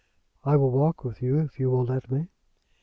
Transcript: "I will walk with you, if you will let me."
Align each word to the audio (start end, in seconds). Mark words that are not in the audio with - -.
"I 0.43 0.55
will 0.55 0.71
walk 0.71 1.03
with 1.03 1.21
you, 1.21 1.37
if 1.37 1.59
you 1.59 1.69
will 1.69 1.83
let 1.85 2.09
me." 2.09 2.29